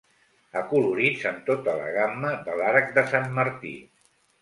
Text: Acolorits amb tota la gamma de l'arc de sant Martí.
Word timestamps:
Acolorits 0.61 1.27
amb 1.33 1.45
tota 1.51 1.77
la 1.83 1.91
gamma 1.99 2.35
de 2.51 2.59
l'arc 2.65 2.93
de 2.99 3.07
sant 3.15 3.33
Martí. 3.41 3.79